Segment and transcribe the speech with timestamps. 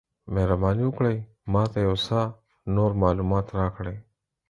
[0.33, 1.17] مهرباني وکړئ
[1.53, 2.19] ما ته یو څه
[2.75, 3.97] نور معلومات راکړئ؟